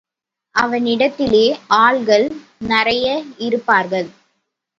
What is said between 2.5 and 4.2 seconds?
நிறைய இருப்பார்கள்.